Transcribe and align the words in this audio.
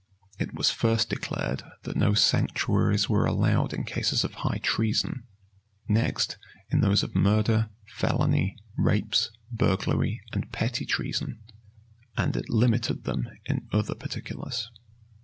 It 0.39 0.55
was 0.55 0.71
first 0.71 1.09
declared, 1.11 1.61
that 1.83 1.95
no 1.95 2.15
sanctuaries 2.15 3.07
were 3.07 3.27
allowed 3.27 3.71
in 3.71 3.83
cases 3.83 4.23
of 4.23 4.33
high 4.33 4.57
treason;[] 4.63 5.27
next, 5.87 6.39
in 6.71 6.81
those 6.81 7.03
of 7.03 7.13
murder, 7.13 7.69
felony, 7.85 8.57
rapes, 8.75 9.29
burglary, 9.51 10.21
and 10.33 10.51
petty 10.51 10.87
treason:[] 10.87 11.43
and 12.17 12.35
it 12.35 12.49
limited 12.49 13.03
them 13.03 13.29
in 13.45 13.67
other 13.71 13.93
particulars. 13.93 14.71